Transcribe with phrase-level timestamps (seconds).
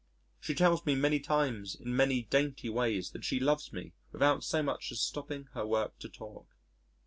[0.39, 4.63] She tells me many times in many dainty ways that she loves me without so
[4.63, 6.47] much as stopping her work to talk.